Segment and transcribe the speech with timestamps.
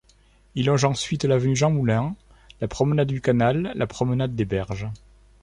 [0.55, 2.15] Il longe ensuite l'avenue Jean Moulin,
[2.59, 4.87] la promenade du canal, la promenade des Berges.